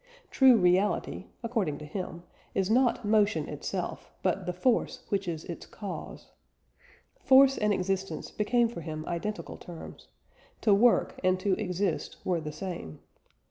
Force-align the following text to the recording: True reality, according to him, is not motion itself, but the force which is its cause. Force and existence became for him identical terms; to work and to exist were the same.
True 0.31 0.57
reality, 0.57 1.25
according 1.43 1.77
to 1.77 1.85
him, 1.85 2.23
is 2.55 2.71
not 2.71 3.05
motion 3.05 3.47
itself, 3.47 4.09
but 4.23 4.47
the 4.47 4.51
force 4.51 5.05
which 5.09 5.27
is 5.27 5.45
its 5.45 5.67
cause. 5.67 6.31
Force 7.19 7.55
and 7.55 7.71
existence 7.71 8.31
became 8.31 8.67
for 8.67 8.81
him 8.81 9.05
identical 9.05 9.57
terms; 9.57 10.07
to 10.61 10.73
work 10.73 11.19
and 11.23 11.39
to 11.41 11.53
exist 11.53 12.17
were 12.25 12.41
the 12.41 12.51
same. 12.51 12.99